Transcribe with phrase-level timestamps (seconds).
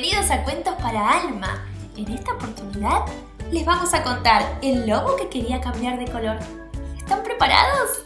[0.00, 1.66] bienvenidos a Cuentos para Alma.
[1.96, 3.04] En esta oportunidad
[3.50, 6.38] les vamos a contar El lobo que quería cambiar de color.
[6.96, 8.04] ¿Están preparados?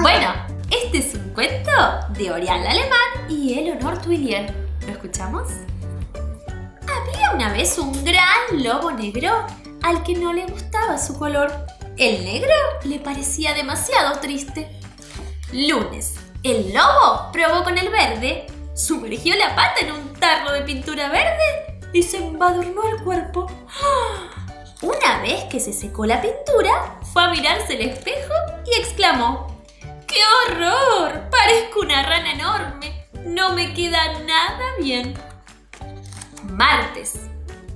[0.00, 0.32] Bueno,
[0.70, 1.72] este es un cuento
[2.10, 4.54] de Orial Alemán y Eleanor Twillier.
[4.86, 5.48] ¿Lo escuchamos?
[6.82, 9.44] Había una vez un gran lobo negro
[9.82, 11.79] al que no le gustaba su color.
[11.96, 12.54] El negro
[12.84, 14.70] le parecía demasiado triste.
[15.52, 16.14] Lunes.
[16.42, 21.80] El lobo probó con el verde, sumergió la pata en un tarro de pintura verde
[21.92, 23.46] y se embadurnó el cuerpo.
[24.80, 28.32] Una vez que se secó la pintura, fue a mirarse el espejo
[28.64, 29.60] y exclamó,
[30.06, 31.28] ¡Qué horror!
[31.30, 33.06] Parezco una rana enorme.
[33.24, 35.14] No me queda nada bien.
[36.44, 37.20] Martes.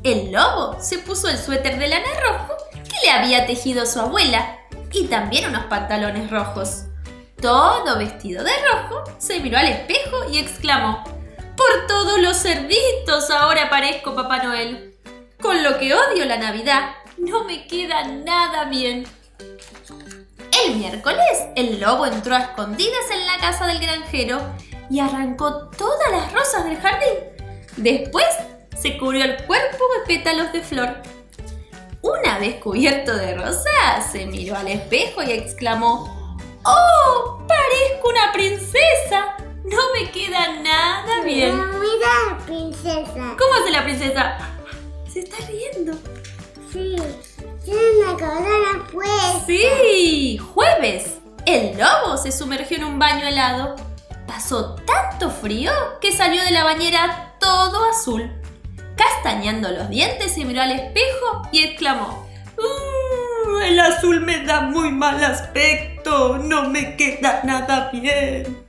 [0.02, 2.53] El lobo se puso el suéter de lana rojo
[3.04, 4.58] le había tejido su abuela
[4.90, 6.84] y también unos pantalones rojos.
[7.40, 11.04] Todo vestido de rojo, se miró al espejo y exclamó,
[11.56, 14.94] Por todos los cerditos ahora parezco Papá Noel.
[15.40, 19.06] Con lo que odio la Navidad, no me queda nada bien.
[20.64, 24.40] El miércoles, el lobo entró a escondidas en la casa del granjero
[24.88, 27.18] y arrancó todas las rosas del jardín.
[27.76, 28.26] Después
[28.74, 31.02] se cubrió el cuerpo de pétalos de flor.
[32.44, 37.42] Una vez cubierto de rosas, se miró al espejo y exclamó, ¡Oh!
[37.48, 39.36] ¡Parezco una princesa!
[39.64, 41.56] No me queda nada bien.
[41.80, 43.14] Mira, princesa.
[43.14, 44.36] ¿Cómo hace la princesa?
[45.10, 45.96] Se está riendo.
[46.70, 46.96] Sí,
[47.64, 49.42] tiene una corona puesta.
[49.46, 51.14] Sí, jueves.
[51.46, 53.74] El lobo se sumergió en un baño helado.
[54.26, 55.72] Pasó tanto frío
[56.02, 58.30] que salió de la bañera todo azul.
[58.96, 62.23] Castañando los dientes se miró al espejo y exclamó, "Uh,
[63.60, 68.64] el azul me da muy mal aspecto, no me queda nada bien.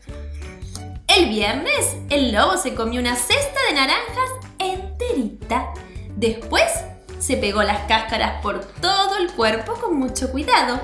[1.08, 5.73] El viernes, el lobo se comió una cesta de naranjas enterita.
[6.15, 6.64] Después,
[7.20, 10.80] se pegó las cáscaras por todo el cuerpo con mucho cuidado.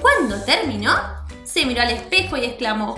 [0.00, 0.92] Cuando terminó,
[1.44, 2.96] se miró al espejo y exclamó,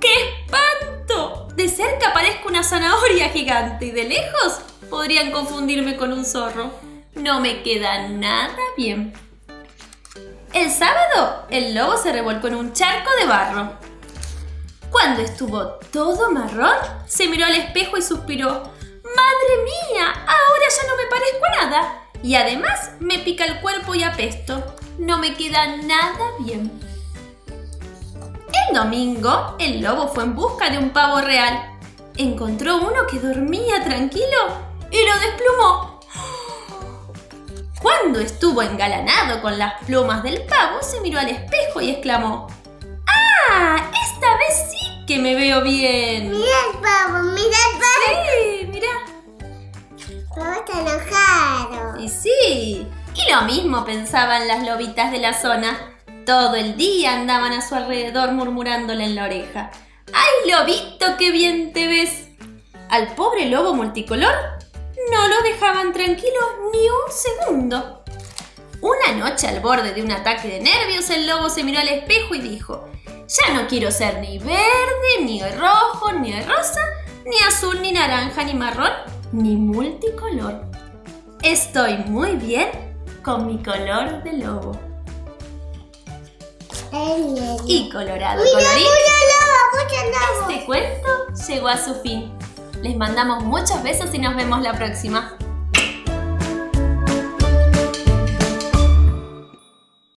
[0.00, 0.08] ¡Qué
[0.42, 1.48] espanto!
[1.54, 6.70] De cerca parezco una zanahoria gigante y de lejos podrían confundirme con un zorro.
[7.14, 9.12] No me queda nada bien.
[10.52, 13.72] El sábado, el lobo se revolcó en un charco de barro.
[14.90, 16.76] Cuando estuvo todo marrón,
[17.06, 18.48] se miró al espejo y suspiró.
[18.50, 20.10] ¡Madre mía!
[20.10, 22.02] Ahora ya no me parezco a nada.
[22.22, 24.74] Y además me pica el cuerpo y apesto.
[24.98, 26.80] No me queda nada bien.
[28.68, 31.78] El domingo, el lobo fue en busca de un pavo real.
[32.16, 35.87] Encontró uno que dormía tranquilo y lo desplumó.
[37.80, 42.48] Cuando estuvo engalanado con las plumas del pavo, se miró al espejo y exclamó,
[43.06, 43.76] ¡Ah!
[44.04, 46.30] Esta vez sí que me veo bien.
[46.30, 48.26] Mira el pavo, mira el pavo.
[48.26, 48.88] Sí, mira.
[50.34, 52.00] Pavo está enojado.
[52.00, 52.86] Y sí.
[53.14, 55.78] Y lo mismo pensaban las lobitas de la zona.
[56.26, 59.70] Todo el día andaban a su alrededor murmurándole en la oreja.
[60.12, 62.28] ¡Ay, lobito, qué bien te ves!
[62.90, 64.57] Al pobre lobo multicolor
[65.10, 66.40] no lo dejaban tranquilo
[66.72, 68.02] ni un segundo.
[68.80, 72.34] Una noche al borde de un ataque de nervios, el lobo se miró al espejo
[72.34, 72.88] y dijo,
[73.26, 76.80] ya no quiero ser ni verde, ni rojo, ni rosa,
[77.26, 78.92] ni azul, ni naranja, ni marrón,
[79.32, 80.62] ni multicolor.
[81.42, 82.68] Estoy muy bien
[83.22, 84.78] con mi color de lobo.
[86.92, 87.34] Ay,
[87.66, 90.50] Y colorado Mira, colorín, mucho lobo, mucho lobo.
[90.50, 91.08] este cuento
[91.48, 92.37] llegó a su fin.
[92.82, 95.36] Les mandamos muchos besos y nos vemos la próxima.